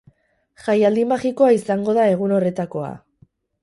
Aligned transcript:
Jaialdi 0.67 1.03
magikoa 1.13 1.53
izango 1.59 1.97
da 2.01 2.09
egun 2.17 2.37
horretakoa. 2.39 2.95